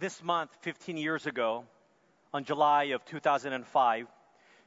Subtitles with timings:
[0.00, 1.66] This month, 15 years ago,
[2.32, 4.06] on July of 2005,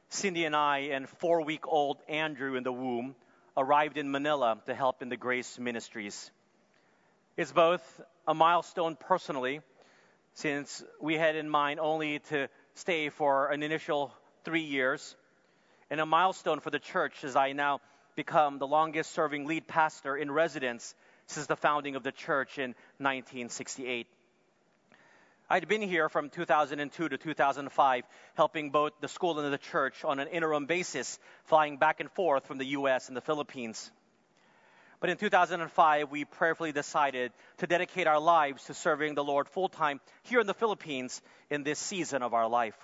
[0.08, 3.16] Cindy and I and four week old Andrew in the womb
[3.56, 6.30] arrived in Manila to help in the Grace Ministries.
[7.36, 7.82] It's both
[8.28, 9.60] a milestone personally,
[10.34, 14.14] since we had in mind only to stay for an initial
[14.44, 15.16] three years,
[15.90, 17.80] and a milestone for the church as I now
[18.14, 20.94] become the longest serving lead pastor in residence
[21.26, 24.06] since the founding of the church in 1968.
[25.48, 30.18] I'd been here from 2002 to 2005, helping both the school and the church on
[30.18, 33.08] an interim basis, flying back and forth from the U.S.
[33.08, 33.90] and the Philippines.
[35.00, 39.68] But in 2005, we prayerfully decided to dedicate our lives to serving the Lord full
[39.68, 41.20] time here in the Philippines
[41.50, 42.76] in this season of our life.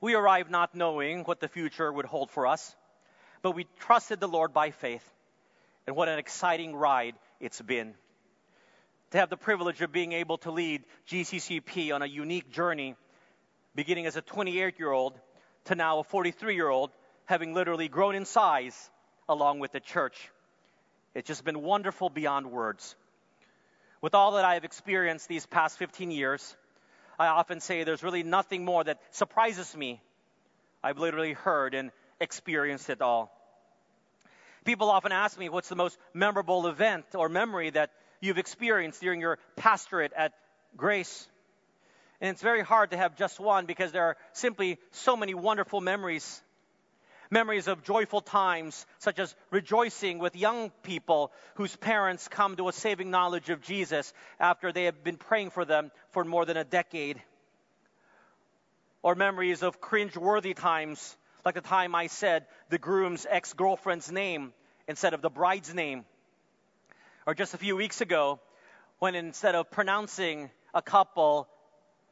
[0.00, 2.74] We arrived not knowing what the future would hold for us,
[3.42, 5.06] but we trusted the Lord by faith.
[5.86, 7.94] And what an exciting ride it's been
[9.10, 12.94] to have the privilege of being able to lead GCCP on a unique journey,
[13.74, 15.18] beginning as a 28 year old
[15.66, 16.90] to now a 43 year old,
[17.24, 18.90] having literally grown in size
[19.28, 20.30] along with the church.
[21.14, 22.96] It's just been wonderful beyond words.
[24.00, 26.56] With all that I have experienced these past 15 years,
[27.18, 30.00] I often say there's really nothing more that surprises me.
[30.82, 33.32] I've literally heard and experienced it all.
[34.64, 37.90] People often ask me what's the most memorable event or memory that
[38.20, 40.32] you've experienced during your pastorate at
[40.76, 41.28] Grace.
[42.20, 45.80] And it's very hard to have just one because there are simply so many wonderful
[45.80, 46.42] memories.
[47.30, 52.72] Memories of joyful times, such as rejoicing with young people whose parents come to a
[52.72, 56.64] saving knowledge of Jesus after they have been praying for them for more than a
[56.64, 57.22] decade.
[59.02, 64.52] Or memories of cringe-worthy times, like the time I said the groom's ex girlfriend's name
[64.88, 66.04] instead of the bride's name
[67.28, 68.40] or just a few weeks ago,
[69.00, 71.46] when instead of pronouncing a couple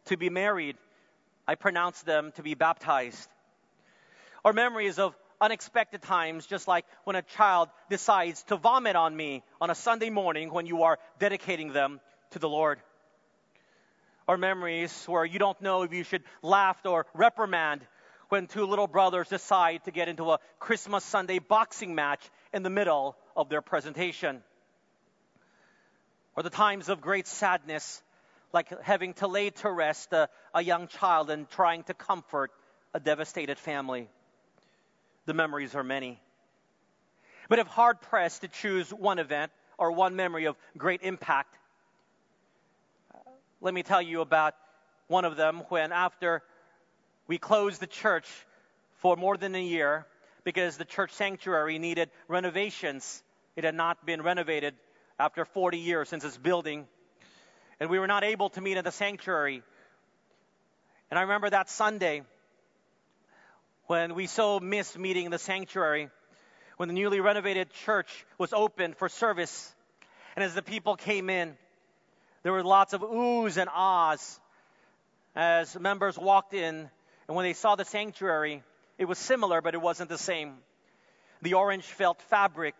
[0.05, 0.77] to be married,
[1.48, 3.27] I pronounced them to be baptized.
[4.44, 9.43] Or memories of unexpected times, just like when a child decides to vomit on me
[9.59, 11.98] on a Sunday morning when you are dedicating them
[12.33, 12.78] to the Lord.
[14.28, 17.81] Or memories where you don't know if you should laugh or reprimand
[18.28, 22.21] when two little brothers decide to get into a Christmas Sunday boxing match
[22.53, 24.43] in the middle of their presentation
[26.36, 28.02] or the times of great sadness,
[28.52, 32.52] like having to lay to rest a, a young child and trying to comfort
[32.94, 34.08] a devastated family.
[35.24, 36.20] The memories are many.
[37.48, 41.56] But if hard pressed to choose one event or one memory of great impact,
[43.60, 44.54] let me tell you about
[45.08, 46.42] one of them when, after
[47.26, 48.28] we closed the church
[48.98, 50.06] for more than a year
[50.44, 53.22] because the church sanctuary needed renovations,
[53.56, 54.74] it had not been renovated
[55.19, 56.87] after 40 years since its building.
[57.81, 59.62] And we were not able to meet in the sanctuary.
[61.10, 62.22] And I remember that Sunday
[63.87, 66.10] when we so missed meeting in the sanctuary,
[66.77, 69.75] when the newly renovated church was open for service.
[70.34, 71.56] And as the people came in,
[72.43, 74.41] there were lots of oohs and ahs
[75.34, 76.91] as members walked in.
[77.28, 78.62] And when they saw the sanctuary,
[78.98, 80.54] it was similar, but it wasn't the same.
[81.43, 82.75] The orange felt fabric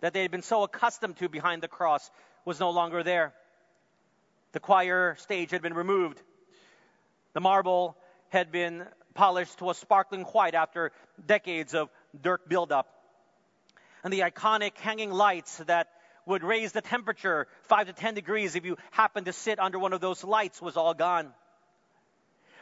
[0.00, 2.10] that they had been so accustomed to behind the cross
[2.44, 3.32] was no longer there.
[4.52, 6.20] The choir stage had been removed.
[7.32, 7.96] The marble
[8.30, 10.92] had been polished to a sparkling white after
[11.26, 11.90] decades of
[12.20, 12.88] dirt buildup.
[14.04, 15.88] And the iconic hanging lights that
[16.26, 19.92] would raise the temperature 5 to 10 degrees if you happened to sit under one
[19.92, 21.32] of those lights was all gone.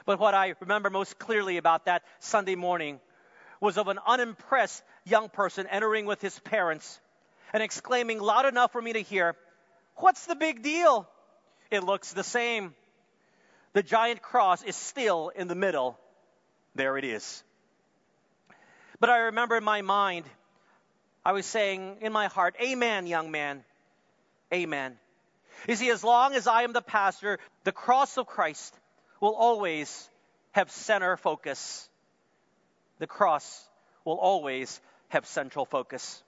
[0.06, 3.00] But what I remember most clearly about that Sunday morning
[3.60, 7.00] was of an unimpressed young person entering with his parents
[7.54, 9.36] and exclaiming loud enough for me to hear,
[9.96, 11.08] What's the big deal?
[11.70, 12.74] It looks the same.
[13.74, 15.96] The giant cross is still in the middle.
[16.74, 17.44] There it is.
[18.98, 20.24] But I remember in my mind,
[21.24, 23.62] I was saying in my heart, Amen, young man.
[24.52, 24.96] Amen.
[25.68, 28.76] You see, as long as I am the pastor, the cross of Christ
[29.20, 30.10] will always
[30.52, 31.88] have center focus.
[32.98, 33.64] The cross
[34.04, 34.80] will always
[35.10, 36.23] have central focus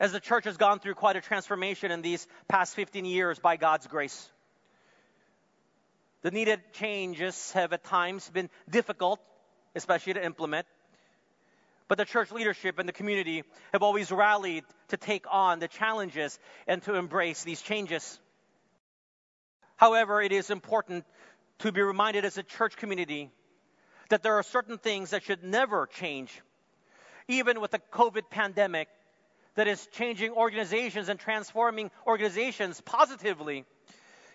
[0.00, 3.56] as the church has gone through quite a transformation in these past 15 years by
[3.56, 4.30] God's grace.
[6.22, 9.20] The needed changes have at times been difficult,
[9.74, 10.66] especially to implement.
[11.86, 13.42] But the church leadership and the community
[13.72, 18.18] have always rallied to take on the challenges and to embrace these changes.
[19.76, 21.04] However, it is important
[21.58, 23.30] to be reminded as a church community
[24.08, 26.40] that there are certain things that should never change.
[27.28, 28.88] Even with the COVID pandemic,
[29.54, 33.64] that is changing organizations and transforming organizations positively.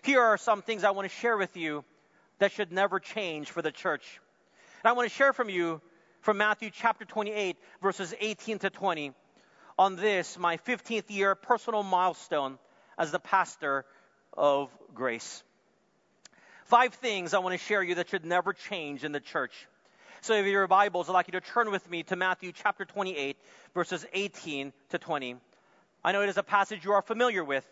[0.02, 1.84] Here are some things I want to share with you
[2.38, 4.20] that should never change for the church.
[4.82, 5.80] And I want to share from you
[6.20, 9.12] from Matthew chapter 28, verses 18 to 20,
[9.78, 12.58] on this, my 15th year personal milestone
[12.98, 13.84] as the pastor
[14.36, 15.42] of Grace.
[16.64, 19.68] Five things I want to share you that should never change in the church.
[20.26, 23.36] So if your Bibles, I'd like you to turn with me to Matthew chapter 28,
[23.74, 25.36] verses 18 to 20.
[26.02, 27.64] I know it is a passage you are familiar with.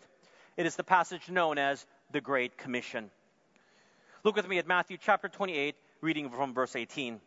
[0.55, 3.11] It is the passage known as the Great Commission.
[4.23, 7.19] Look with me at Matthew chapter 28, reading from verse 18.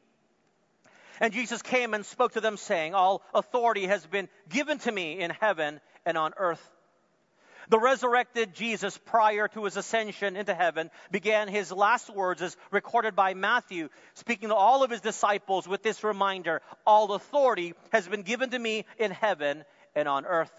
[1.20, 5.20] And Jesus came and spoke to them, saying, All authority has been given to me
[5.20, 6.66] in heaven and on earth.
[7.68, 13.14] The resurrected Jesus, prior to his ascension into heaven, began his last words as recorded
[13.14, 18.22] by Matthew, speaking to all of his disciples with this reminder All authority has been
[18.22, 20.52] given to me in heaven and on earth.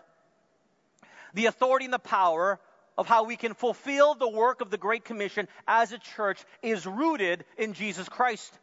[1.33, 2.59] The authority and the power
[2.95, 6.85] of how we can fulfill the work of the Great Commission as a church is
[6.85, 8.53] rooted in Jesus Christ.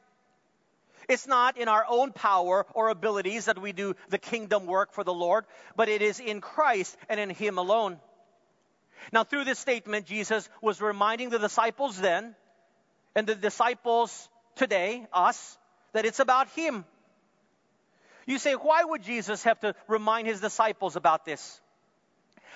[1.09, 5.05] It's not in our own power or abilities that we do the kingdom work for
[5.05, 7.99] the Lord, but it is in Christ and in Him alone.
[9.13, 12.35] Now, through this statement, Jesus was reminding the disciples then,
[13.15, 15.59] and the disciples today, us,
[15.93, 16.85] that it's about Him.
[18.27, 21.61] You say, why would Jesus have to remind His disciples about this?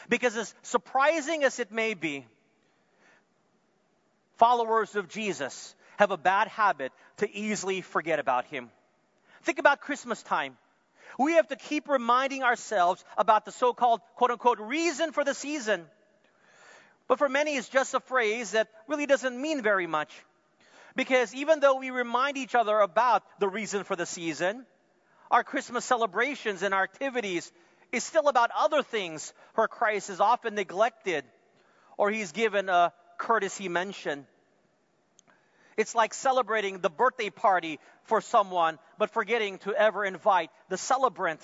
[0.09, 2.27] Because, as surprising as it may be,
[4.37, 8.71] followers of Jesus have a bad habit to easily forget about Him.
[9.43, 10.57] Think about Christmas time.
[11.19, 15.35] We have to keep reminding ourselves about the so called quote unquote reason for the
[15.35, 15.87] season.
[17.11, 20.13] But for many, it's just a phrase that really doesn't mean very much.
[20.95, 24.65] Because even though we remind each other about the reason for the season,
[25.29, 27.51] our Christmas celebrations and our activities
[27.91, 31.25] is still about other things where Christ is often neglected
[31.97, 34.25] or he's given a courtesy mention.
[35.77, 41.41] It's like celebrating the birthday party for someone, but forgetting to ever invite the celebrant.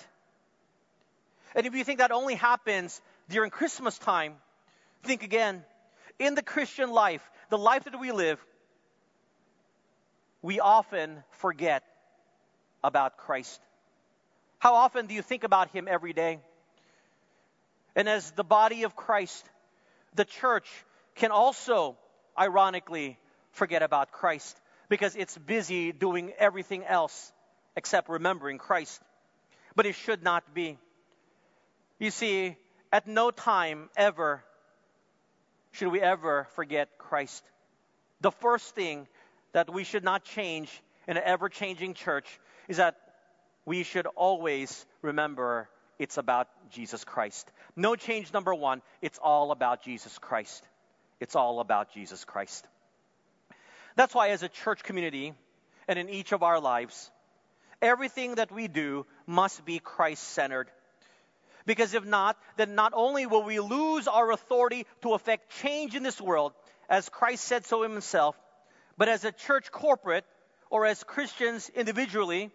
[1.57, 4.35] And if you think that only happens during Christmas time,
[5.03, 5.65] Think again.
[6.19, 8.39] In the Christian life, the life that we live,
[10.43, 11.83] we often forget
[12.83, 13.61] about Christ.
[14.59, 16.39] How often do you think about Him every day?
[17.95, 19.45] And as the body of Christ,
[20.15, 20.69] the church
[21.15, 21.97] can also,
[22.39, 23.19] ironically,
[23.53, 27.33] forget about Christ because it's busy doing everything else
[27.75, 29.01] except remembering Christ.
[29.75, 30.79] But it should not be.
[31.99, 32.57] You see,
[32.93, 34.43] at no time ever
[35.77, 37.45] should we ever forget Christ.
[38.23, 39.07] The first thing
[39.53, 40.71] that we should not change
[41.07, 42.27] in an ever changing church
[42.67, 42.97] is that
[43.67, 45.69] we should always remember
[45.99, 47.51] it's about Jesus Christ.
[47.75, 50.65] No change number one, it's all about Jesus Christ.
[51.21, 52.67] It's all about Jesus Christ.
[53.97, 55.35] That's why, as a church community
[55.89, 57.11] and in each of our lives,
[57.81, 60.71] everything that we do must be Christ centered.
[61.67, 66.03] Because if not, then not only will we lose our authority to affect change in
[66.03, 66.53] this world,
[66.89, 68.37] as Christ said so himself,
[68.97, 70.25] but as a church corporate
[70.71, 72.51] or as Christians individually,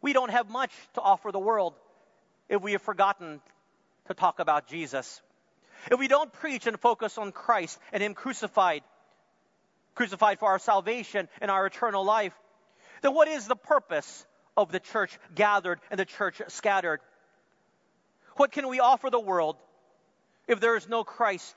[0.00, 1.74] we don't have much to offer the world
[2.48, 3.40] if we have forgotten
[4.06, 5.20] to talk about Jesus.
[5.90, 8.82] If we don't preach and focus on Christ and Him crucified,
[9.94, 12.34] crucified for our salvation and our eternal life,
[13.02, 14.26] then what is the purpose
[14.56, 17.00] of the church gathered and the church scattered?
[18.38, 19.56] What can we offer the world
[20.46, 21.56] if there is no Christ?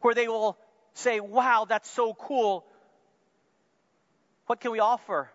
[0.00, 0.56] Where they will
[0.94, 2.64] say, wow, that's so cool.
[4.46, 5.30] What can we offer?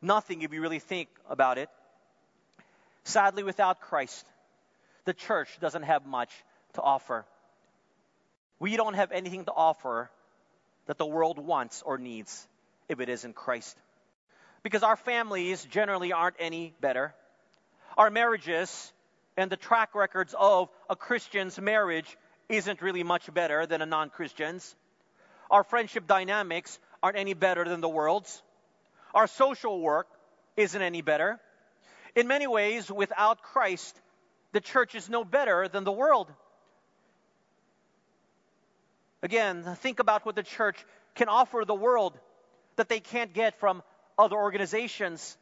[0.00, 1.68] Nothing if you really think about it.
[3.04, 4.26] Sadly, without Christ,
[5.04, 6.30] the church doesn't have much
[6.72, 7.26] to offer.
[8.60, 10.10] We don't have anything to offer
[10.86, 12.48] that the world wants or needs
[12.88, 13.76] if it isn't Christ.
[14.62, 17.12] Because our families generally aren't any better.
[17.98, 18.90] Our marriages
[19.36, 22.16] and the track records of a Christian's marriage
[22.48, 24.74] isn't really much better than a non Christian's.
[25.50, 28.42] Our friendship dynamics aren't any better than the world's.
[29.14, 30.06] Our social work
[30.56, 31.40] isn't any better.
[32.14, 33.98] In many ways, without Christ,
[34.52, 36.30] the church is no better than the world.
[39.22, 40.84] Again, think about what the church
[41.14, 42.18] can offer the world
[42.76, 43.82] that they can't get from
[44.18, 45.36] other organizations.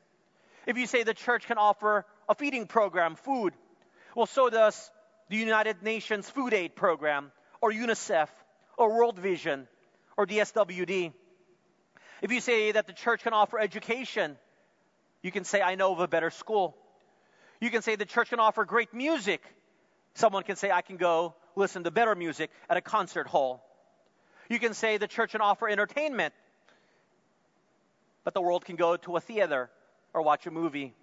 [0.66, 3.54] If you say the church can offer a feeding program, food,
[4.14, 4.90] well, so does
[5.28, 8.28] the United Nations Food Aid Program, or UNICEF,
[8.76, 9.68] or World Vision,
[10.16, 11.12] or the SWD.
[12.22, 14.36] If you say that the church can offer education,
[15.22, 16.76] you can say, I know of a better school.
[17.60, 19.42] You can say the church can offer great music.
[20.14, 23.64] Someone can say, I can go listen to better music at a concert hall.
[24.48, 26.34] You can say the church can offer entertainment,
[28.24, 29.70] but the world can go to a theater
[30.12, 30.94] or watch a movie.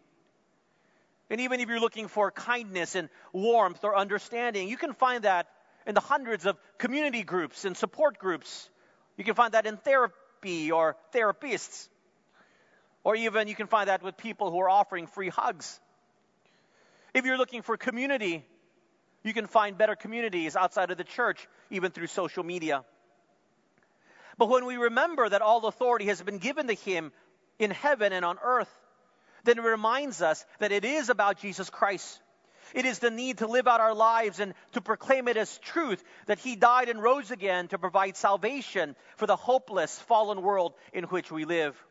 [1.30, 5.48] And even if you're looking for kindness and warmth or understanding, you can find that
[5.86, 8.70] in the hundreds of community groups and support groups.
[9.18, 11.90] You can find that in therapy or therapists.
[13.04, 15.80] Or even you can find that with people who are offering free hugs.
[17.14, 18.46] If you're looking for community,
[19.24, 22.84] you can find better communities outside of the church, even through social media.
[24.38, 27.12] But when we remember that all authority has been given to him
[27.60, 28.70] in heaven and on earth,
[29.48, 32.22] then it reminds us that it is about Jesus Christ.
[32.74, 36.04] It is the need to live out our lives and to proclaim it as truth
[36.26, 41.06] that He died and rose again to provide salvation for the hopeless, fallen world in
[41.06, 41.82] which we live.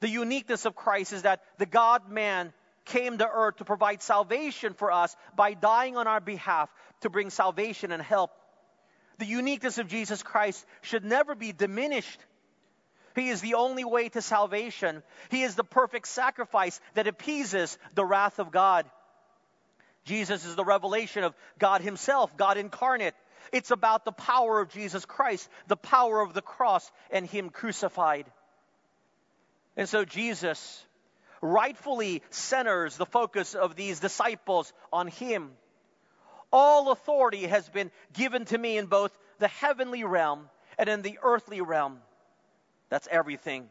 [0.00, 2.52] The uniqueness of Christ is that the God man
[2.86, 6.68] came to earth to provide salvation for us by dying on our behalf
[7.02, 8.32] to bring salvation and help.
[9.18, 12.18] The uniqueness of Jesus Christ should never be diminished.
[13.14, 15.02] He is the only way to salvation.
[15.30, 18.86] He is the perfect sacrifice that appeases the wrath of God.
[20.04, 23.14] Jesus is the revelation of God Himself, God incarnate.
[23.52, 28.26] It's about the power of Jesus Christ, the power of the cross, and Him crucified.
[29.76, 30.84] And so Jesus
[31.40, 35.50] rightfully centers the focus of these disciples on Him.
[36.52, 41.18] All authority has been given to me in both the heavenly realm and in the
[41.22, 41.98] earthly realm.
[42.92, 43.70] That's everything.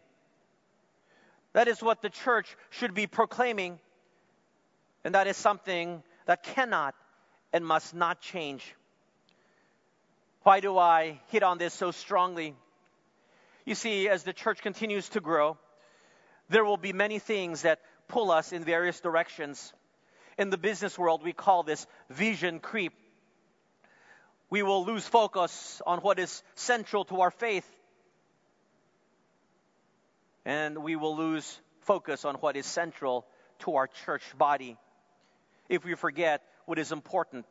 [1.53, 3.79] That is what the church should be proclaiming,
[5.03, 6.95] and that is something that cannot
[7.53, 8.73] and must not change.
[10.41, 12.55] Why do I hit on this so strongly?
[13.63, 15.55] You see, as the church continues to grow,
[16.49, 19.71] there will be many things that pull us in various directions.
[20.39, 22.93] In the business world, we call this vision creep.
[24.49, 27.69] We will lose focus on what is central to our faith,
[30.45, 33.25] and we will lose focus on what is central
[33.59, 34.77] to our church body
[35.69, 37.45] if we forget what is important,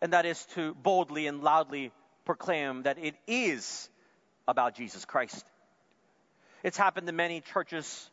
[0.00, 1.92] and that is to boldly and loudly
[2.24, 3.88] proclaim that it is
[4.46, 5.44] about Jesus Christ.
[6.62, 8.10] It's happened to many churches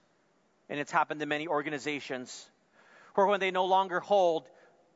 [0.70, 2.50] and it's happened to many organizations
[3.16, 4.48] where when they no longer hold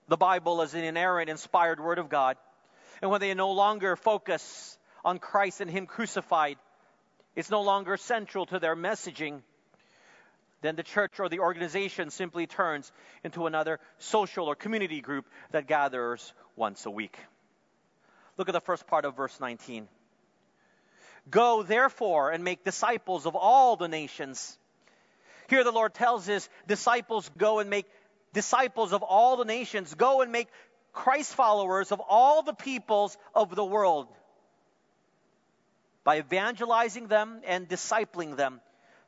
[0.08, 2.38] the Bible as an inerrant, inspired Word of God,
[3.02, 6.58] and when they no longer focus on Christ and Him crucified,
[7.36, 9.42] it's no longer central to their messaging
[10.66, 12.92] then the church or the organization simply turns
[13.24, 17.16] into another social or community group that gathers once a week.
[18.36, 19.88] Look at the first part of verse 19.
[21.30, 24.58] Go therefore and make disciples of all the nations.
[25.50, 27.86] Here the Lord tells his disciples, go and make
[28.34, 29.94] disciples of all the nations.
[29.94, 30.48] Go and make
[30.94, 34.08] Christ followers of all the peoples of the world
[36.06, 38.62] by evangelizing them and discipling them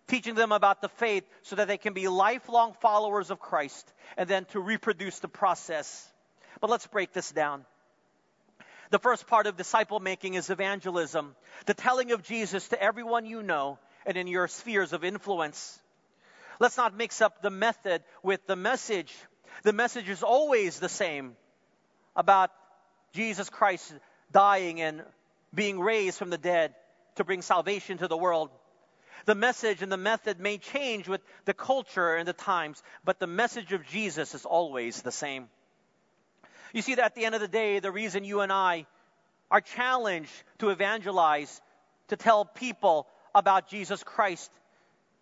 [0.08, 4.28] teaching them about the faith so that they can be lifelong followers of Christ and
[4.30, 6.10] then to reproduce the process.
[6.62, 7.66] But let's break this down.
[8.90, 11.36] The first part of disciple making is evangelism,
[11.66, 15.78] the telling of Jesus to everyone you know and in your spheres of influence.
[16.60, 19.14] Let's not mix up the method with the message.
[19.64, 21.36] The message is always the same
[22.16, 22.50] about
[23.14, 23.94] Jesus Christ
[24.32, 25.04] dying and
[25.54, 26.74] being raised from the dead
[27.18, 28.50] to bring salvation to the world.
[29.26, 33.28] The message and the method may change with the culture and the times, but the
[33.28, 35.50] message of Jesus is always the same.
[36.74, 38.86] You see, that at the end of the day, the reason you and I
[39.52, 41.62] are challenged to evangelize,
[42.10, 44.52] to tell people about Jesus Christ,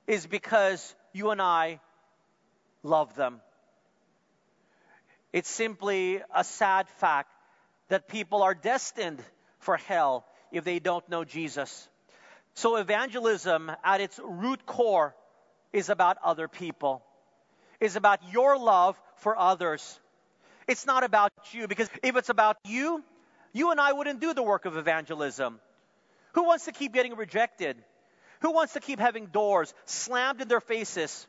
[0.07, 1.79] is because you and I
[2.83, 3.41] love them.
[5.33, 7.29] It's simply a sad fact
[7.89, 9.21] that people are destined
[9.59, 10.25] for hell
[10.55, 11.87] if they don't know Jesus.
[12.53, 15.15] So, evangelism at its root core
[15.73, 17.03] is about other people,
[17.79, 19.99] is about your love for others.
[20.67, 23.03] It's not about you, because if it's about you,
[23.51, 25.59] you and I wouldn't do the work of evangelism.
[26.33, 27.77] Who wants to keep getting rejected?
[28.41, 31.27] Who wants to keep having doors slammed in their faces?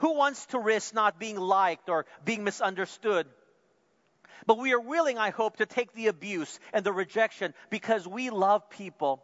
[0.00, 3.26] Who wants to risk not being liked or being misunderstood?
[4.46, 8.30] But we are willing, I hope, to take the abuse and the rejection because we
[8.30, 9.22] love people.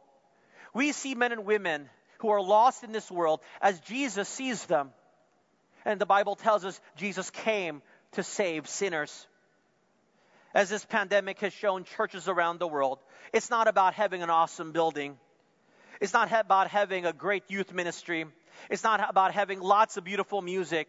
[0.75, 4.91] We see men and women who are lost in this world as Jesus sees them.
[5.85, 7.83] And the Bible tells us Jesus came
[8.13, 9.27] to save sinners.
[10.55, 12.99] As this pandemic has shown churches around the world,
[13.33, 15.19] it's not about having an awesome building.
[16.01, 18.27] It's not about having a great youth ministry.
[18.71, 20.89] It's not about having lots of beautiful music.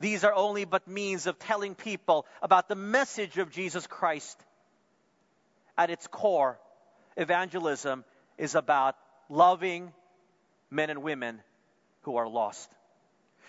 [0.00, 4.42] These are only but means of telling people about the message of Jesus Christ.
[5.76, 6.58] At its core,
[7.16, 8.04] evangelism
[8.38, 8.96] is about
[9.28, 9.92] loving
[10.70, 11.42] men and women
[12.02, 12.70] who are lost.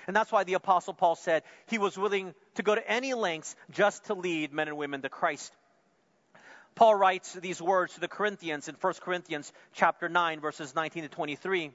[0.07, 3.55] And that's why the Apostle Paul said he was willing to go to any lengths
[3.69, 5.53] just to lead men and women to Christ.
[6.75, 11.09] Paul writes these words to the Corinthians in 1 Corinthians chapter 9 verses 19 to
[11.09, 11.71] 23.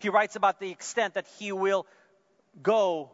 [0.00, 1.86] He writes about the extent that he will
[2.62, 3.10] go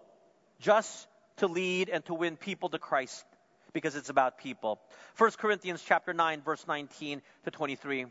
[0.61, 3.25] just to lead and to win people to Christ
[3.73, 4.81] because it's about people.
[5.19, 8.07] 1 Corinthians chapter 9 verse 19 to 23.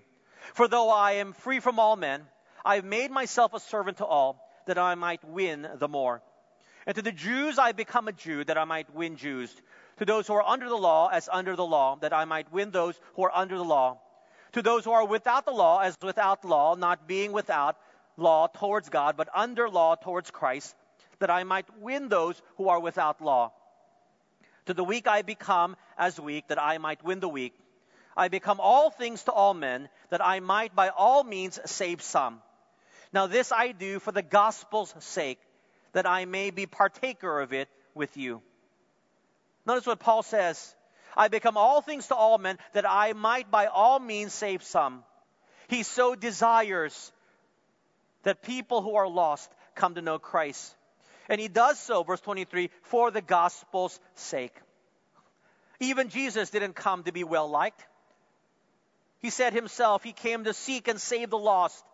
[0.54, 2.22] For though I am free from all men,
[2.66, 6.22] I have made myself a servant to all that I might win the more.
[6.86, 9.54] And to the Jews I become a Jew that I might win Jews.
[9.98, 12.72] To those who are under the law as under the law that I might win
[12.72, 14.00] those who are under the law.
[14.54, 17.78] To those who are without the law as without law, not being without
[18.18, 20.76] law towards God, but under law towards Christ,
[21.20, 23.52] that I might win those who are without law.
[24.66, 27.54] To the weak I become as weak, that I might win the weak.
[28.16, 32.42] I become all things to all men, that I might by all means save some.
[33.14, 35.40] Now this I do for the gospel's sake,
[35.94, 38.42] that I may be partaker of it with you.
[39.66, 40.76] Notice what Paul says.
[41.18, 45.04] I become all things to all men, that I might by all means save some.
[45.68, 47.12] He so desires
[48.24, 50.76] that people who are lost come to know Christ.
[51.30, 54.56] And he does so, verse 23, for the gospel's sake.
[55.80, 57.86] Even Jesus didn't come to be well liked.
[59.20, 61.86] He said himself, he came to seek and save the lost,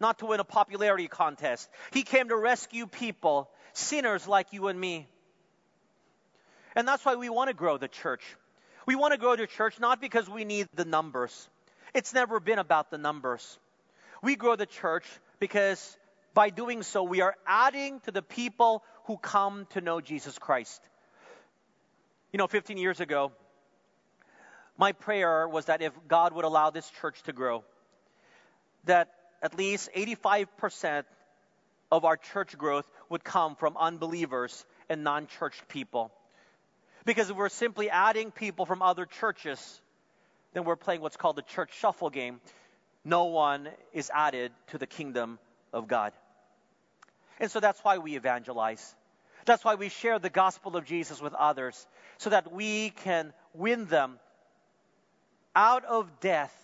[0.00, 1.70] not to win a popularity contest.
[1.92, 5.06] He came to rescue people, sinners like you and me.
[6.74, 8.22] And that's why we want to grow the church.
[8.86, 11.48] We want to grow the church not because we need the numbers.
[11.94, 13.58] It's never been about the numbers.
[14.22, 15.06] We grow the church
[15.38, 15.96] because
[16.34, 20.82] by doing so, we are adding to the people who come to know Jesus Christ.
[22.32, 23.30] You know, 15 years ago,
[24.76, 27.62] my prayer was that if God would allow this church to grow,
[28.84, 29.08] that
[29.40, 31.04] at least 85%
[31.92, 36.10] of our church growth would come from unbelievers and non church people.
[37.04, 39.80] Because if we're simply adding people from other churches,
[40.54, 42.40] then we're playing what's called the church shuffle game.
[43.04, 45.38] No one is added to the kingdom
[45.72, 46.12] of God.
[47.40, 48.94] And so that's why we evangelize.
[49.44, 51.86] That's why we share the gospel of Jesus with others,
[52.18, 54.18] so that we can win them
[55.54, 56.54] out of death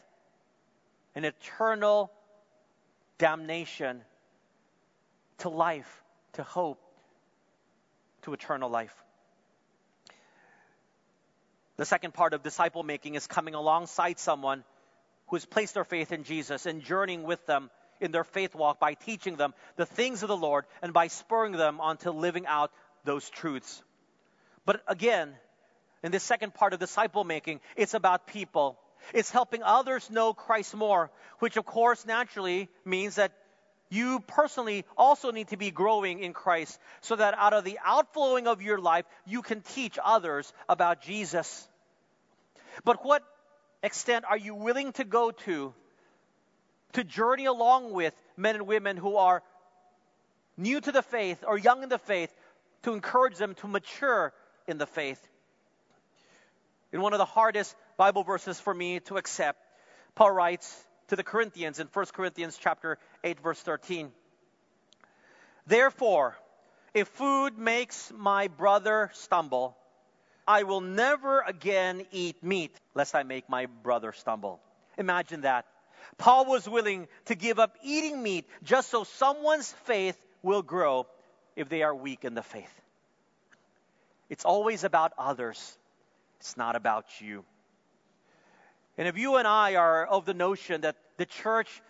[1.15, 2.11] and eternal
[3.19, 4.01] damnation
[5.39, 6.03] to life,
[6.35, 6.81] to hope,
[8.23, 8.95] to eternal life.
[11.77, 14.65] The second part of disciple making is coming alongside someone
[15.29, 17.71] who has placed their faith in Jesus and journeying with them
[18.01, 21.53] in their faith walk by teaching them the things of the Lord and by spurring
[21.53, 22.73] them onto living out
[23.05, 23.83] those truths.
[24.65, 25.35] But again,
[26.03, 28.79] in this second part of disciple making, it's about people.
[29.15, 33.33] It's helping others know Christ more, which of course naturally means that
[33.91, 38.47] you personally also need to be growing in Christ so that out of the outflowing
[38.47, 41.69] of your life, you can teach others about Jesus.
[42.85, 43.25] But what
[43.83, 45.75] extent are you willing to go to
[46.93, 49.43] to journey along with men and women who are
[50.57, 52.35] new to the faith or young in the faith
[52.83, 54.33] to encourage them to mature
[54.67, 55.21] in the faith.
[56.93, 59.59] In one of the hardest Bible verses for me to accept,
[60.15, 64.11] Paul writes to the Corinthians in 1 Corinthians chapter 8 verse 13.
[65.67, 66.37] Therefore,
[66.95, 69.77] if food makes my brother stumble,
[70.47, 74.61] I will never again eat meat lest I make my brother stumble.
[74.99, 75.67] Imagine that.
[76.19, 81.07] Paul was willing to give up eating meat just so someone's faith will grow
[81.57, 82.81] if they are weak in the faith.
[84.29, 85.77] It's always about others,
[86.39, 87.45] it's not about you.
[88.97, 91.83] And if you and I are of the notion that the church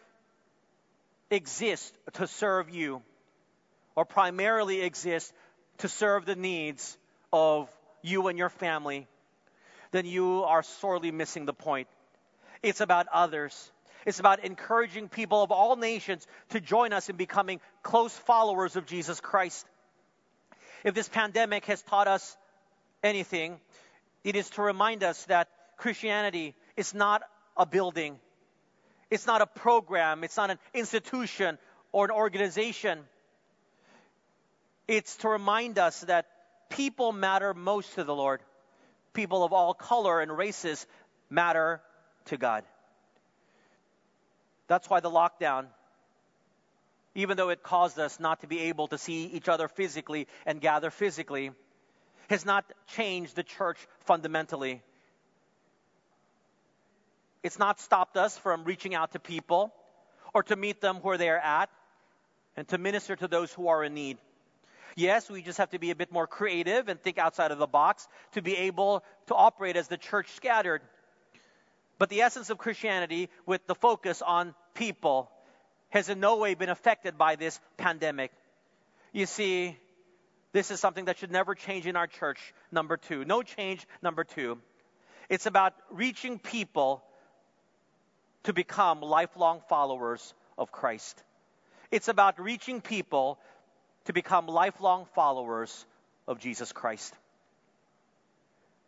[1.31, 3.03] exists to serve you,
[3.97, 5.33] or primarily exists
[5.79, 6.97] to serve the needs
[7.33, 7.69] of
[8.03, 9.07] you and your family,
[9.91, 11.89] then you are sorely missing the point.
[12.63, 13.73] It's about others.
[14.07, 18.87] It's about encouraging people of all nations to join us in becoming close followers of
[18.87, 19.67] Jesus Christ.
[20.85, 22.37] If this pandemic has taught us
[23.03, 23.61] anything,
[24.25, 27.23] it is to remind us that Christianity is not
[27.57, 28.19] a building,
[29.11, 31.59] it's not a program, it's not an institution
[31.93, 33.01] or an organization.
[34.87, 36.27] It's to remind us that
[36.69, 38.41] people matter most to the Lord.
[39.13, 40.87] People of all color and races
[41.29, 41.81] matter
[42.27, 42.65] to God.
[44.71, 45.67] That's why the lockdown,
[47.17, 50.61] even though it caused us not to be able to see each other physically and
[50.61, 51.51] gather physically,
[52.29, 54.81] has not changed the church fundamentally.
[57.43, 59.75] It's not stopped us from reaching out to people
[60.33, 61.69] or to meet them where they are at
[62.57, 64.19] and to minister to those who are in need.
[64.95, 67.67] Yes, we just have to be a bit more creative and think outside of the
[67.67, 70.83] box to be able to operate as the church scattered.
[72.01, 75.31] But the essence of Christianity, with the focus on people,
[75.91, 78.33] has in no way been affected by this pandemic.
[79.13, 79.77] You see,
[80.53, 83.27] this is something that should never change in our church, number two.
[83.27, 84.59] No change, number two.
[85.29, 87.05] It's about reaching people
[88.45, 91.23] to become lifelong followers of Christ.
[91.91, 93.39] It's about reaching people
[94.07, 95.85] to become lifelong followers
[96.27, 97.15] of Jesus Christ.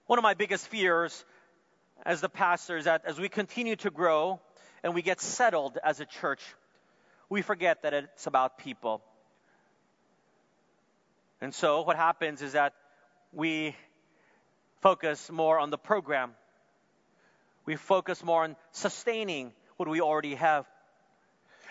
[0.07, 1.27] One of my biggest fears
[2.05, 4.41] as the pastors that as we continue to grow
[4.83, 6.43] and we get settled as a church,
[7.29, 9.03] we forget that it's about people.
[11.41, 12.75] And so what happens is that
[13.33, 13.75] we
[14.81, 16.33] focus more on the program.
[17.65, 20.67] We focus more on sustaining what we already have.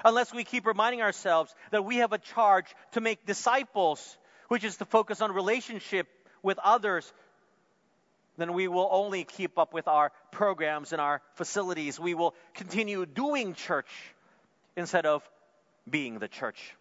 [0.04, 4.18] Unless we keep reminding ourselves that we have a charge to make disciples,
[4.48, 6.08] which is to focus on relationship
[6.42, 7.12] with others,
[8.38, 12.00] then we will only keep up with our programs and our facilities.
[12.00, 13.90] We will continue doing church
[14.76, 15.28] instead of
[15.90, 16.76] being the church.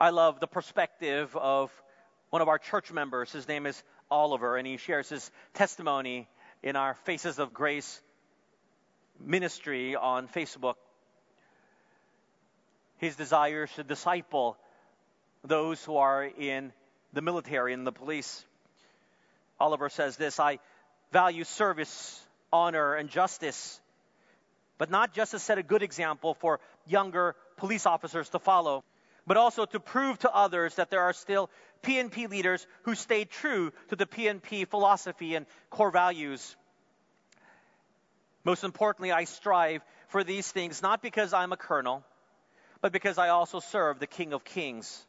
[0.00, 1.70] I love the perspective of
[2.30, 3.32] one of our church members.
[3.32, 6.28] His name is Oliver, and he shares his testimony
[6.62, 8.00] in our Faces of Grace
[9.18, 10.76] ministry on Facebook.
[12.98, 14.56] His desire to disciple
[15.44, 16.72] those who are in
[17.12, 18.44] the military and the police.
[19.60, 20.58] Oliver says this I
[21.12, 22.20] value service,
[22.52, 23.80] honor, and justice,
[24.78, 28.82] but not just to set a good example for younger police officers to follow
[29.26, 31.50] but also to prove to others that there are still
[31.82, 36.56] PNP leaders who stay true to the PNP philosophy and core values.
[38.44, 42.02] Most importantly, I strive for these things not because I'm a colonel,
[42.80, 45.06] but because I also serve the King of Kings.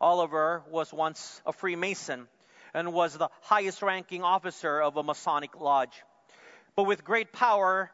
[0.00, 2.28] Oliver was once a Freemason
[2.74, 6.02] and was the highest ranking officer of a Masonic lodge.
[6.76, 7.90] But with great power,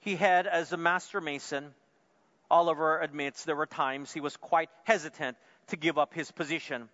[0.00, 1.72] he had as a master mason
[2.50, 6.90] Oliver admits there were times he was quite hesitant to give up his position.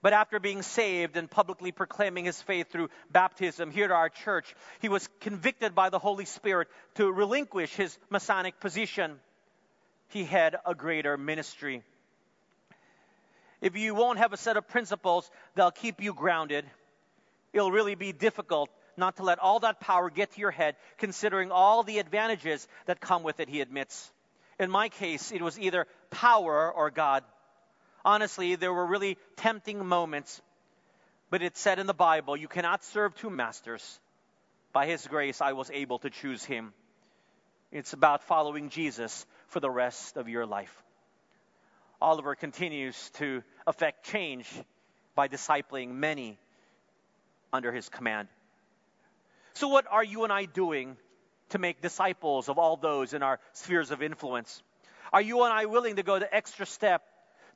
[0.00, 4.54] But after being saved and publicly proclaiming his faith through baptism here at our church,
[4.80, 9.18] he was convicted by the Holy Spirit to relinquish his Masonic position.
[10.08, 11.82] He had a greater ministry.
[13.64, 16.66] If you won't have a set of principles that'll keep you grounded,
[17.50, 21.50] it'll really be difficult not to let all that power get to your head, considering
[21.50, 24.12] all the advantages that come with it, he admits.
[24.60, 27.24] In my case, it was either power or God.
[28.04, 30.42] Honestly, there were really tempting moments,
[31.30, 33.98] but it said in the Bible, you cannot serve two masters.
[34.74, 36.74] By His grace, I was able to choose Him.
[37.72, 40.84] It's about following Jesus for the rest of your life.
[42.00, 44.48] Oliver continues to affect change
[45.14, 46.38] by discipling many
[47.52, 48.28] under his command.
[49.54, 50.96] So, what are you and I doing
[51.50, 54.62] to make disciples of all those in our spheres of influence?
[55.12, 57.02] Are you and I willing to go the extra step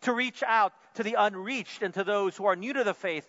[0.03, 3.27] to reach out to the unreached and to those who are new to the faith?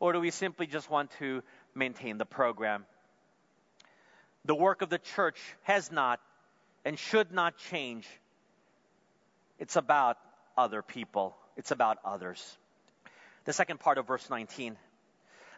[0.00, 1.42] Or do we simply just want to
[1.74, 2.84] maintain the program?
[4.44, 6.20] The work of the church has not
[6.84, 8.06] and should not change.
[9.58, 10.16] It's about
[10.56, 12.56] other people, it's about others.
[13.44, 14.76] The second part of verse 19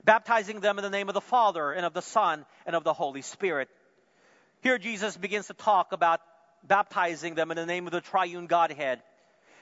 [0.05, 2.93] baptizing them in the name of the Father and of the Son and of the
[2.93, 3.69] Holy Spirit.
[4.63, 6.21] Here Jesus begins to talk about
[6.67, 9.03] baptizing them in the name of the triune Godhead.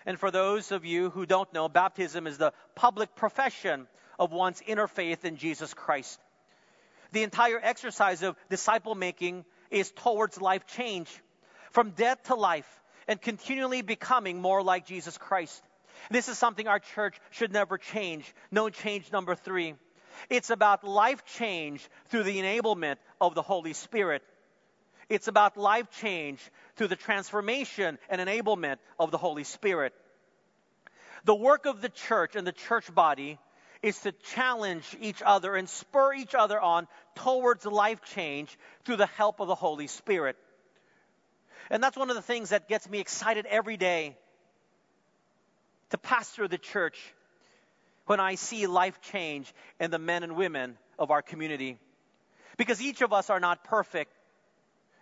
[0.07, 3.87] And for those of you who don't know, baptism is the public profession
[4.18, 6.18] of one's inner faith in Jesus Christ.
[7.12, 11.11] The entire exercise of disciple making is towards life change,
[11.72, 12.68] from death to life,
[13.08, 15.62] and continually becoming more like Jesus Christ.
[16.10, 18.32] This is something our church should never change.
[18.50, 19.74] No change number three.
[20.30, 24.22] It's about life change through the enablement of the Holy Spirit.
[25.08, 26.38] It's about life change
[26.76, 29.94] through the transformation and enablement of the Holy Spirit.
[31.24, 33.38] The work of the church and the church body
[33.82, 39.06] is to challenge each other and spur each other on towards life change through the
[39.06, 40.36] help of the Holy Spirit.
[41.70, 44.16] And that's one of the things that gets me excited every day
[45.90, 46.98] to pastor the church
[48.07, 51.78] when I see life change in the men and women of our community.
[52.57, 54.12] Because each of us are not perfect.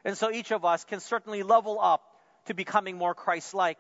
[0.05, 2.03] And so each of us can certainly level up
[2.47, 3.79] to becoming more Christ like.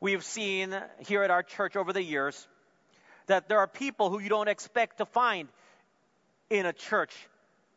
[0.00, 0.74] We have seen
[1.06, 2.48] here at our church over the years
[3.26, 5.48] that there are people who you don't expect to find
[6.50, 7.14] in a church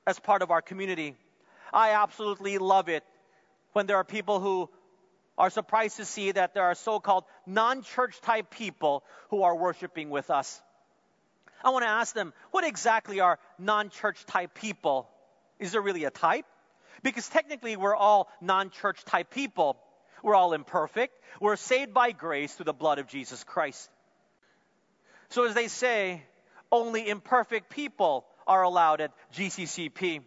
[0.07, 1.15] as part of our community.
[1.73, 3.03] I absolutely love it
[3.73, 4.69] when there are people who
[5.37, 9.55] are surprised to see that there are so called non church type people who are
[9.55, 10.61] worshiping with us.
[11.63, 15.09] I want to ask them, what exactly are non church type people?
[15.59, 16.45] Is there really a type?
[17.03, 19.77] Because technically, we're all non church type people.
[20.23, 21.13] We're all imperfect.
[21.39, 23.89] We're saved by grace through the blood of Jesus Christ.
[25.29, 26.23] So, as they say,
[26.71, 30.21] only imperfect people are allowed at GCCP.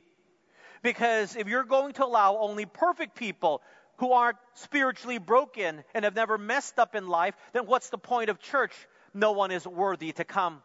[0.83, 3.63] Because if you're going to allow only perfect people
[3.99, 8.31] who aren't spiritually broken and have never messed up in life, then what's the point
[8.31, 8.73] of church?
[9.13, 10.63] No one is worthy to come.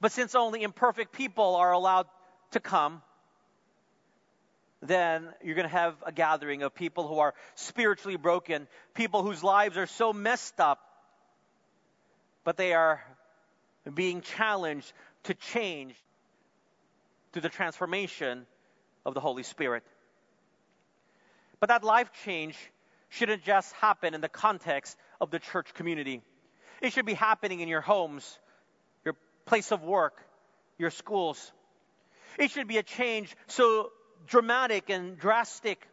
[0.00, 2.06] But since only imperfect people are allowed
[2.52, 3.02] to come,
[4.82, 9.42] then you're going to have a gathering of people who are spiritually broken, people whose
[9.42, 10.80] lives are so messed up,
[12.44, 13.02] but they are
[13.94, 14.92] being challenged
[15.24, 15.94] to change
[17.32, 18.46] through the transformation
[19.04, 19.82] of the Holy Spirit.
[21.60, 22.56] But that life change
[23.08, 26.22] shouldn't just happen in the context of the church community.
[26.80, 28.38] It should be happening in your homes,
[29.04, 29.14] your
[29.46, 30.20] place of work,
[30.78, 31.52] your schools.
[32.38, 33.90] It should be a change so
[34.26, 35.86] dramatic and drastic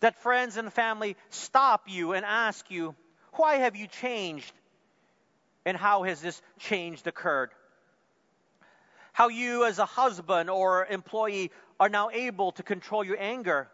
[0.00, 2.94] that friends and family stop you and ask you,
[3.34, 4.52] Why have you changed?
[5.64, 7.50] And how has this change occurred?
[9.14, 11.50] How you, as a husband or employee,
[11.80, 13.68] are now able to control your anger.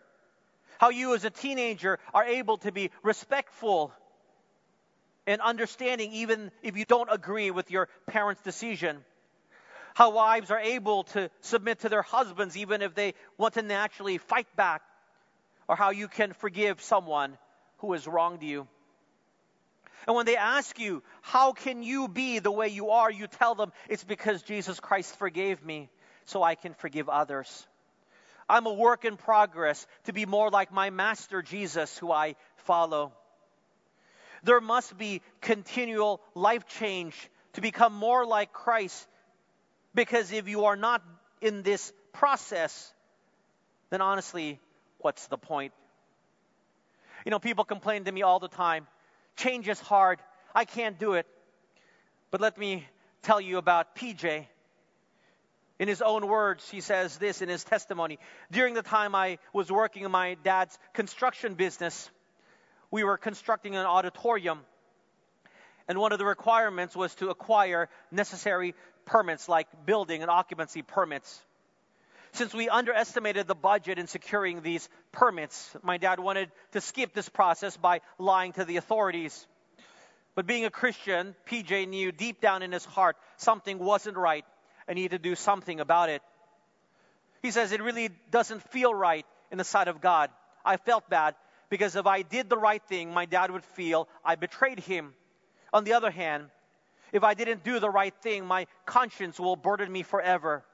[0.79, 3.93] How you, as a teenager, are able to be respectful
[5.27, 9.05] and understanding, even if you don't agree with your parents' decision
[9.95, 14.19] how wives are able to submit to their husbands even if they want to naturally
[14.19, 14.83] fight back,
[15.69, 17.37] or how you can forgive someone
[17.79, 18.67] who has wronged you.
[20.07, 23.11] And when they ask you, How can you be the way you are?
[23.11, 25.91] you tell them, It's because Jesus Christ forgave me,
[26.25, 27.67] so I can forgive others.
[28.49, 33.13] I'm a work in progress to be more like my Master Jesus, who I follow.
[34.43, 37.15] There must be continual life change
[37.53, 39.07] to become more like Christ
[39.95, 41.03] because if you are not
[41.41, 42.93] in this process,
[43.91, 44.59] then honestly,
[44.99, 45.73] what's the point?
[47.25, 48.87] You know, people complain to me all the time
[49.37, 50.21] change is hard.
[50.55, 51.27] I can't do it.
[52.31, 52.87] But let me
[53.23, 54.47] tell you about PJ.
[55.79, 58.19] In his own words, he says this in his testimony.
[58.51, 62.11] During the time I was working in my dad's construction business,
[62.91, 64.61] we were constructing an auditorium.
[65.89, 68.75] And one of the requirements was to acquire necessary
[69.07, 71.41] permits like building and occupancy permits.
[72.33, 77.29] Since we underestimated the budget in securing these permits, my dad wanted to skip this
[77.29, 79.47] process by lying to the authorities.
[80.35, 84.45] But being a Christian, PJ knew deep down in his heart something wasn't right
[84.87, 86.23] and he had to do something about it.
[87.43, 90.31] He says, It really doesn't feel right in the sight of God.
[90.65, 91.35] I felt bad
[91.69, 95.15] because if I did the right thing, my dad would feel I betrayed him.
[95.73, 96.47] On the other hand,
[97.13, 100.65] if I didn't do the right thing, my conscience will burden me forever.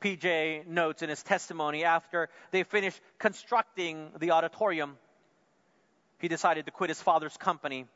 [0.00, 4.96] PJ notes in his testimony after they finished constructing the auditorium,
[6.18, 7.86] he decided to quit his father's company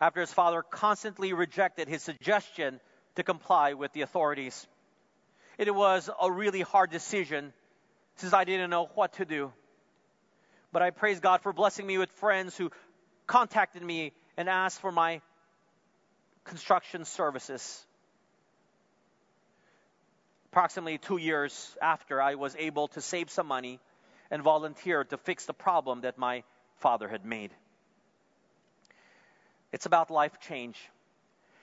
[0.00, 2.80] after his father constantly rejected his suggestion
[3.16, 4.66] to comply with the authorities.
[5.58, 7.52] It was a really hard decision
[8.16, 9.52] since I didn't know what to do.
[10.72, 12.70] But I praise God for blessing me with friends who
[13.26, 15.20] contacted me and asked for my
[16.44, 17.86] construction services.
[20.52, 23.80] Approximately two years after, I was able to save some money
[24.30, 26.42] and volunteer to fix the problem that my
[26.76, 27.52] father had made.
[29.72, 30.78] It's about life change.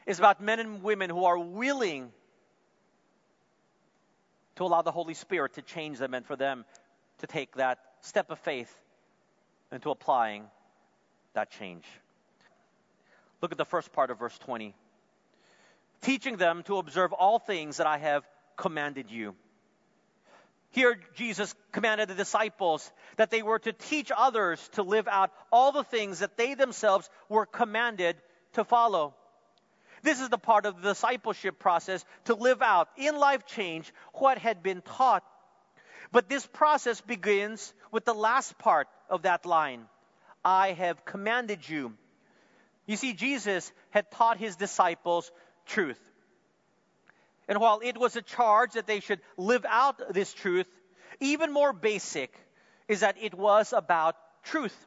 [0.08, 2.12] It's about men and women who are willing
[4.56, 6.66] to allow the Holy Spirit to change them and for them
[7.20, 8.74] to take that step of faith
[9.72, 10.46] into applying
[11.36, 11.86] that change.
[13.40, 14.74] Look at the first part of verse 20.
[16.02, 18.26] Teaching them to observe all things that I have
[18.60, 19.36] commanded you.
[20.72, 25.72] Here, Jesus commanded the disciples that they were to teach others to live out all
[25.72, 28.18] the things that they themselves were commanded
[28.54, 29.16] to follow.
[30.04, 34.38] This is the part of the discipleship process to live out in life change what
[34.38, 35.24] had been taught.
[36.12, 39.86] But this process begins with the last part of that line
[40.44, 41.94] I have commanded you.
[42.86, 45.32] You see, Jesus had taught his disciples
[45.66, 46.00] truth.
[47.50, 50.70] And while it was a charge that they should live out this truth,
[51.20, 52.32] even more basic
[52.88, 54.86] is that it was about truth.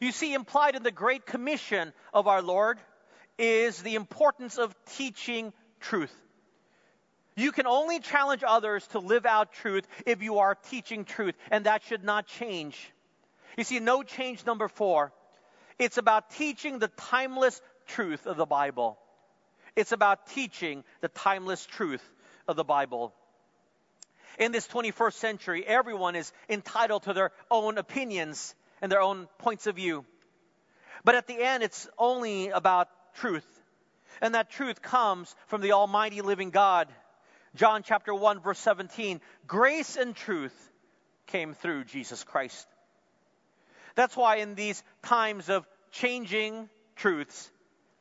[0.00, 2.78] You see, implied in the Great Commission of our Lord
[3.38, 6.14] is the importance of teaching truth.
[7.36, 11.66] You can only challenge others to live out truth if you are teaching truth, and
[11.66, 12.78] that should not change.
[13.58, 15.12] You see, no change number four.
[15.80, 18.96] It's about teaching the timeless truth of the Bible.
[19.76, 22.04] It's about teaching the timeless truth
[22.46, 23.12] of the Bible.
[24.38, 29.66] In this 21st century, everyone is entitled to their own opinions and their own points
[29.66, 30.04] of view.
[31.04, 33.46] But at the end, it's only about truth.
[34.20, 36.88] And that truth comes from the Almighty living God.
[37.56, 40.54] John chapter 1, verse 17 grace and truth
[41.26, 42.66] came through Jesus Christ.
[43.94, 47.50] That's why, in these times of changing truths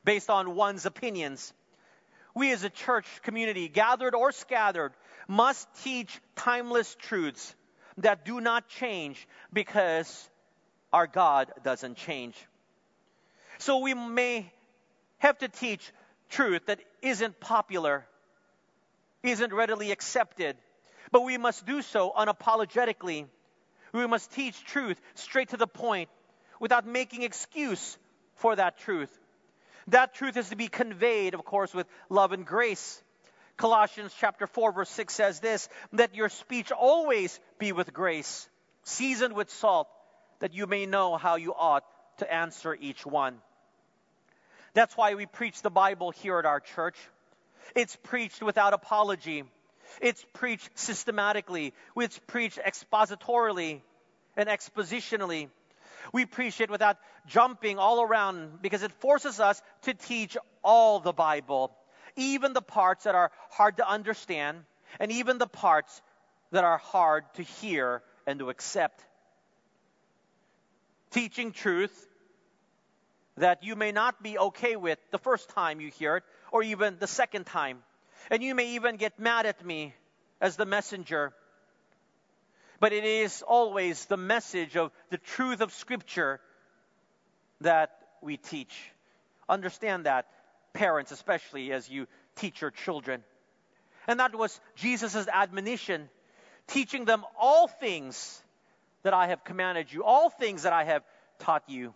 [0.03, 1.53] based on one's opinions,
[2.33, 4.93] we as a church community, gathered or scattered,
[5.27, 7.55] must teach timeless truths
[7.97, 10.29] that do not change because
[10.91, 12.35] our God doesn't change.
[13.59, 14.51] So we may
[15.19, 15.91] have to teach
[16.29, 18.05] truth that isn't popular,
[19.21, 20.57] isn't readily accepted,
[21.11, 23.27] but we must do so unapologetically.
[23.93, 26.09] We must teach truth straight to the point
[26.59, 27.97] without making excuse
[28.35, 29.17] for that truth.
[29.87, 33.01] That truth is to be conveyed, of course, with love and grace.
[33.57, 38.49] Colossians chapter 4 verse 6 says this, that your speech always be with grace,
[38.83, 39.87] seasoned with salt,
[40.39, 41.85] that you may know how you ought
[42.17, 43.37] to answer each one.
[44.73, 46.97] That's why we preach the Bible here at our church.
[47.75, 49.43] It's preached without apology.
[50.01, 51.73] It's preached systematically.
[51.95, 53.81] It's preached expositorily
[54.35, 55.49] and expositionally.
[56.11, 61.13] We preach it without jumping all around because it forces us to teach all the
[61.13, 61.71] Bible,
[62.15, 64.63] even the parts that are hard to understand,
[64.99, 66.01] and even the parts
[66.51, 69.03] that are hard to hear and to accept.
[71.11, 72.07] Teaching truth
[73.37, 76.97] that you may not be okay with the first time you hear it, or even
[76.99, 77.79] the second time.
[78.29, 79.93] And you may even get mad at me
[80.39, 81.33] as the messenger
[82.83, 86.41] but it is always the message of the truth of Scripture
[87.61, 88.77] that we teach.
[89.47, 90.27] Understand that,
[90.73, 93.23] parents, especially as you teach your children.
[94.05, 96.09] And that was Jesus' admonition,
[96.67, 98.43] teaching them all things
[99.03, 101.03] that I have commanded you, all things that I have
[101.39, 101.93] taught you.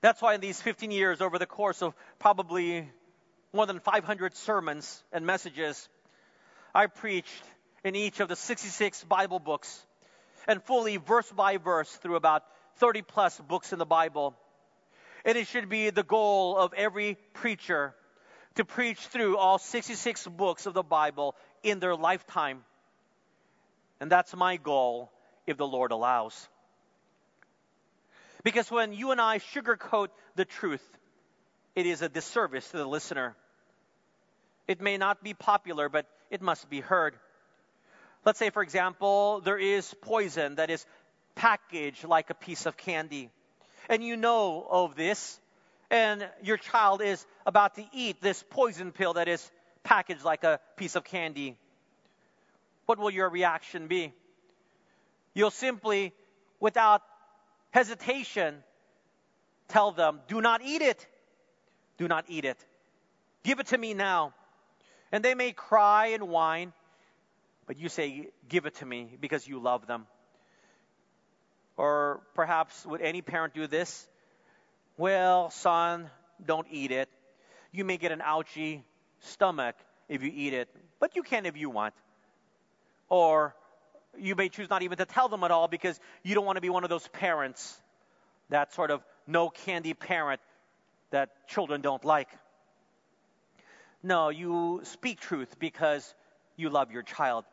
[0.00, 2.90] That's why in these 15 years, over the course of probably
[3.52, 5.88] more than 500 sermons and messages,
[6.74, 7.44] I preached
[7.84, 9.86] in each of the 66 Bible books
[10.46, 12.44] and fully verse by verse through about
[12.76, 14.34] 30 plus books in the Bible.
[15.24, 17.94] And it should be the goal of every preacher
[18.56, 22.64] to preach through all 66 books of the Bible in their lifetime.
[24.00, 25.10] And that's my goal
[25.46, 26.48] if the Lord allows.
[28.42, 30.82] Because when you and I sugarcoat the truth,
[31.74, 33.36] it is a disservice to the listener.
[34.66, 37.14] It may not be popular, but it must be heard.
[38.24, 40.86] Let's say, for example, there is poison that is
[41.34, 43.30] packaged like a piece of candy.
[43.88, 45.40] And you know of this,
[45.90, 49.50] and your child is about to eat this poison pill that is
[49.82, 51.56] packaged like a piece of candy.
[52.86, 54.12] What will your reaction be?
[55.34, 56.12] You'll simply,
[56.60, 57.02] without
[57.70, 58.62] hesitation,
[59.66, 61.06] tell them, Do not eat it.
[61.98, 62.58] Do not eat it.
[63.42, 64.32] Give it to me now.
[65.10, 66.72] And they may cry and whine
[67.72, 70.04] but you say, Give it to me because you love them.
[71.78, 74.06] Or perhaps would any parent do this?
[74.98, 76.10] Well, son,
[76.44, 77.08] don't eat it.
[77.72, 78.84] You may get an ouchy
[79.20, 79.74] stomach
[80.10, 80.68] if you eat it,
[81.00, 81.94] but you can if you want.
[83.08, 83.56] Or
[84.18, 86.60] you may choose not even to tell them at all because you don't want to
[86.60, 87.80] be one of those parents,
[88.50, 90.42] that sort of no candy parent
[91.10, 92.28] that children don't like.
[94.02, 96.14] No, you speak truth because
[96.56, 97.46] you love your child.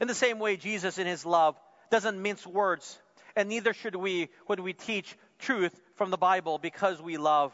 [0.00, 1.56] In the same way, Jesus, in his love,
[1.90, 2.98] doesn't mince words,
[3.36, 7.52] and neither should we when we teach truth from the Bible because we love.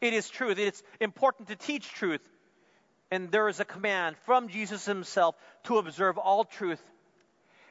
[0.00, 0.58] It is truth.
[0.58, 2.26] It's important to teach truth.
[3.10, 6.80] And there is a command from Jesus himself to observe all truth.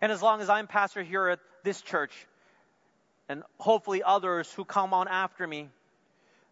[0.02, 2.14] And as long as I'm pastor here at this church,
[3.30, 5.70] and hopefully others who come on after me,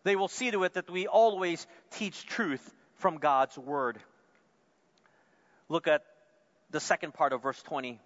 [0.04, 4.00] they will see to it that we always teach truth from God's word.
[5.70, 6.04] Look at
[6.72, 8.00] the second part of verse 20.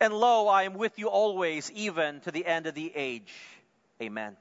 [0.00, 3.32] And lo, I am with you always, even to the end of the age.
[4.00, 4.36] Amen.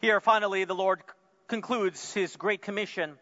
[0.00, 1.02] Here, finally, the Lord
[1.48, 3.18] concludes his great commission.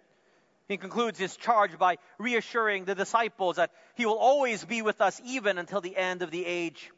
[0.69, 5.21] He concludes his charge by reassuring the disciples that he will always be with us
[5.25, 6.91] even until the end of the age.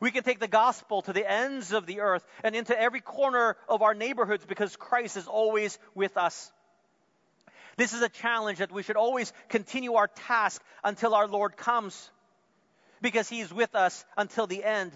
[0.00, 3.56] We can take the gospel to the ends of the earth and into every corner
[3.68, 6.52] of our neighborhoods because Christ is always with us.
[7.78, 12.10] This is a challenge that we should always continue our task until our Lord comes
[13.00, 14.90] because He is with us until the end.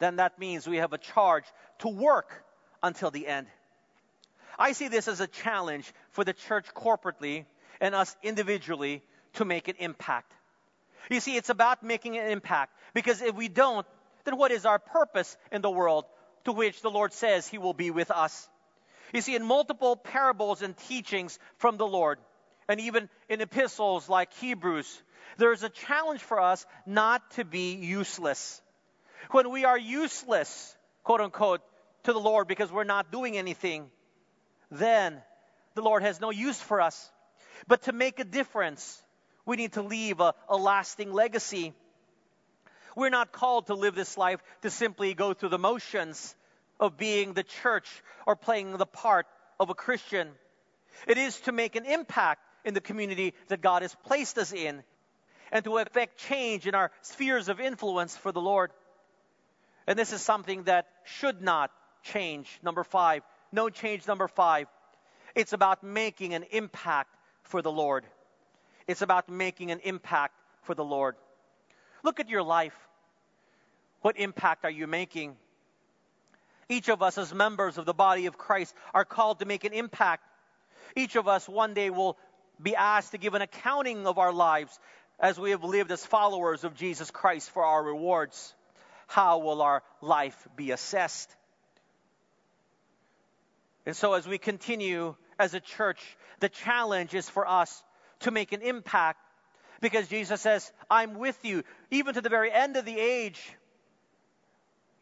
[0.00, 1.44] Then that means we have a charge
[1.78, 2.44] to work
[2.82, 3.46] until the end.
[4.58, 7.44] I see this as a challenge for the church corporately
[7.80, 9.04] and us individually
[9.34, 10.32] to make an impact.
[11.08, 13.86] You see, it's about making an impact because if we don't,
[14.24, 16.04] then what is our purpose in the world
[16.46, 18.48] to which the Lord says He will be with us?
[19.12, 22.18] You see, in multiple parables and teachings from the Lord,
[22.68, 25.02] and even in epistles like Hebrews,
[25.38, 28.60] there is a challenge for us not to be useless.
[29.30, 31.62] When we are useless, quote unquote,
[32.04, 33.90] to the Lord because we're not doing anything,
[34.70, 35.20] then
[35.74, 37.10] the Lord has no use for us.
[37.66, 39.02] But to make a difference,
[39.46, 41.72] we need to leave a, a lasting legacy.
[42.94, 46.34] We're not called to live this life to simply go through the motions
[46.80, 47.88] of being the church
[48.26, 49.26] or playing the part
[49.58, 50.28] of a Christian.
[51.06, 54.82] It is to make an impact in the community that God has placed us in
[55.50, 58.70] and to effect change in our spheres of influence for the Lord.
[59.86, 61.70] And this is something that should not
[62.02, 62.58] change.
[62.62, 63.22] Number five,
[63.52, 64.06] no change.
[64.06, 64.66] Number five,
[65.34, 67.14] it's about making an impact
[67.44, 68.04] for the Lord.
[68.86, 71.16] It's about making an impact for the Lord.
[72.02, 72.76] Look at your life.
[74.02, 75.36] What impact are you making?
[76.68, 79.72] Each of us, as members of the body of Christ, are called to make an
[79.72, 80.22] impact.
[80.94, 82.18] Each of us one day will
[82.62, 84.78] be asked to give an accounting of our lives
[85.18, 88.54] as we have lived as followers of Jesus Christ for our rewards.
[89.06, 91.34] How will our life be assessed?
[93.86, 96.00] And so, as we continue as a church,
[96.40, 97.82] the challenge is for us
[98.20, 99.18] to make an impact
[99.80, 103.40] because Jesus says, I'm with you even to the very end of the age.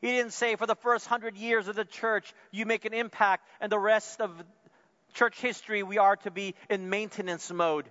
[0.01, 3.47] He didn't say for the first hundred years of the church, you make an impact,
[3.61, 4.31] and the rest of
[5.15, 7.87] church history, we are to be in maintenance mode.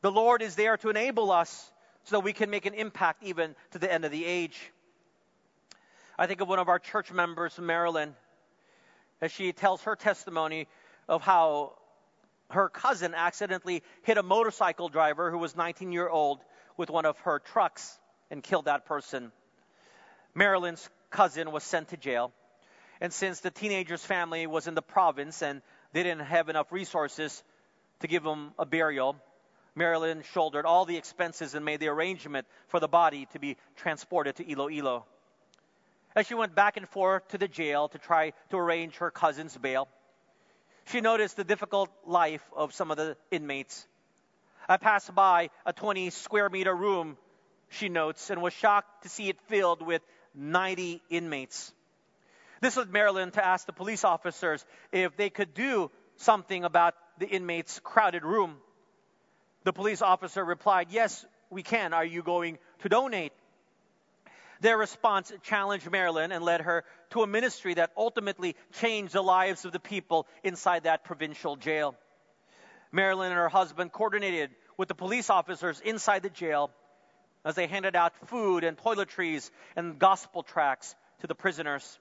[0.00, 1.72] The Lord is there to enable us
[2.04, 4.72] so that we can make an impact even to the end of the age.
[6.18, 8.14] I think of one of our church members from Marilyn
[9.20, 10.68] as she tells her testimony
[11.08, 11.72] of how
[12.50, 16.40] her cousin accidentally hit a motorcycle driver who was 19 year old
[16.76, 17.98] with one of her trucks
[18.30, 19.32] and killed that person.
[20.34, 22.32] Marilyn's cousin was sent to jail.
[23.00, 25.62] And since the teenager's family was in the province and
[25.92, 27.42] they didn't have enough resources
[28.00, 29.16] to give him a burial,
[29.74, 34.36] Marilyn shouldered all the expenses and made the arrangement for the body to be transported
[34.36, 35.06] to Iloilo.
[36.16, 39.56] As she went back and forth to the jail to try to arrange her cousin's
[39.56, 39.88] bail,
[40.86, 43.86] she noticed the difficult life of some of the inmates.
[44.68, 47.16] I passed by a 20 square meter room,
[47.68, 50.02] she notes, and was shocked to see it filled with
[50.38, 51.72] 90 inmates.
[52.60, 57.28] This led Marilyn to ask the police officers if they could do something about the
[57.28, 58.56] inmates' crowded room.
[59.64, 61.92] The police officer replied, Yes, we can.
[61.92, 63.32] Are you going to donate?
[64.60, 69.64] Their response challenged Marilyn and led her to a ministry that ultimately changed the lives
[69.64, 71.94] of the people inside that provincial jail.
[72.90, 76.70] Marilyn and her husband coordinated with the police officers inside the jail
[77.44, 81.98] as they handed out food and toiletries and gospel tracts to the prisoners.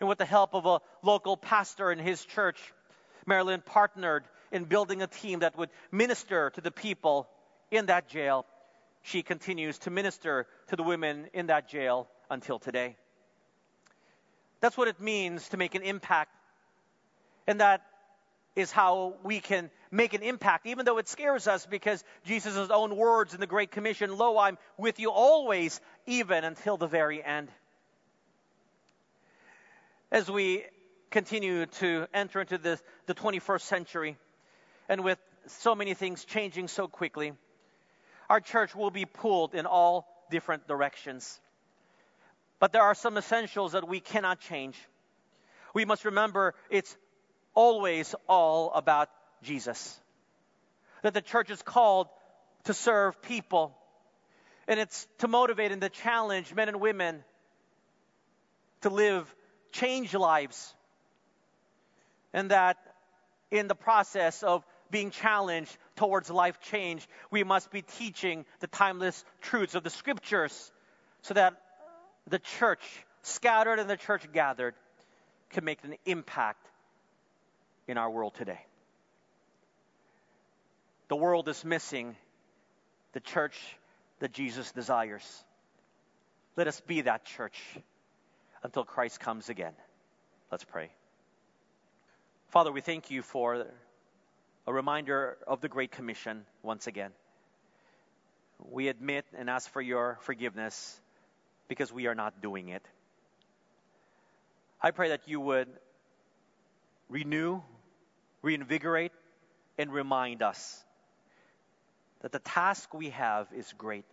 [0.00, 2.72] And with the help of a local pastor in his church,
[3.26, 7.28] Marilyn partnered in building a team that would minister to the people
[7.70, 8.46] in that jail
[9.02, 12.96] she continues to minister to the women in that jail until today.
[14.60, 16.30] That's what it means to make an impact.
[17.46, 17.82] And that
[18.54, 22.96] is how we can make an impact, even though it scares us because Jesus' own
[22.96, 27.48] words in the Great Commission, Lo, I'm with you always, even until the very end.
[30.10, 30.64] As we
[31.10, 34.16] continue to enter into the, the 21st century,
[34.88, 37.34] and with so many things changing so quickly,
[38.30, 41.38] our church will be pulled in all different directions.
[42.58, 44.78] But there are some essentials that we cannot change.
[45.74, 46.96] We must remember it's
[47.54, 49.10] always all about
[49.42, 49.98] Jesus.
[51.02, 52.08] That the church is called
[52.64, 53.76] to serve people.
[54.68, 57.24] And it's to motivate and to challenge men and women
[58.82, 59.32] to live
[59.72, 60.74] change lives.
[62.32, 62.78] And that
[63.50, 69.24] in the process of being challenged towards life change, we must be teaching the timeless
[69.40, 70.72] truths of the scriptures
[71.22, 71.54] so that
[72.28, 72.82] the church
[73.22, 74.74] scattered and the church gathered
[75.50, 76.66] can make an impact
[77.88, 78.60] in our world today.
[81.12, 82.16] The world is missing
[83.12, 83.60] the church
[84.20, 85.44] that Jesus desires.
[86.56, 87.60] Let us be that church
[88.62, 89.74] until Christ comes again.
[90.50, 90.88] Let's pray.
[92.48, 93.66] Father, we thank you for
[94.66, 97.10] a reminder of the Great Commission once again.
[98.70, 100.98] We admit and ask for your forgiveness
[101.68, 102.88] because we are not doing it.
[104.80, 105.68] I pray that you would
[107.10, 107.60] renew,
[108.40, 109.12] reinvigorate,
[109.76, 110.82] and remind us
[112.22, 114.04] that the task we have is great,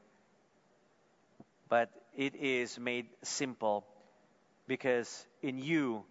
[1.70, 3.86] but it is made simple
[4.68, 6.04] because in you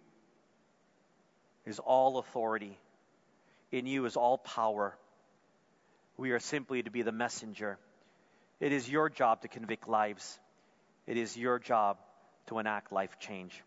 [1.65, 2.77] is all authority,
[3.71, 4.97] in you is all power.
[6.17, 7.77] We are simply to be the messenger.
[8.59, 10.39] It is your job to convict lives.
[11.05, 11.97] It is your job
[12.47, 13.61] to enact life change.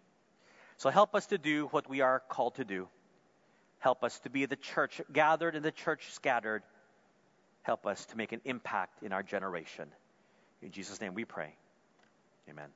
[0.78, 2.88] So help us to do what we are called to do.
[3.78, 6.62] Help us to be the church gathered and the church scattered.
[7.62, 9.88] Help us to make an impact in our generation.
[10.62, 11.54] In Jesus' name we pray.
[12.48, 12.68] Amen.